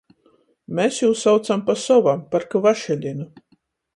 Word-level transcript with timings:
Mes 0.79 1.01
jū 1.01 1.09
saucam 1.25 1.61
pa 1.69 1.77
sovam— 1.83 2.25
par 2.33 2.47
Kvašelinu. 2.55 3.29